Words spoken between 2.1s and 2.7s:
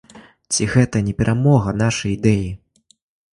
ідэі?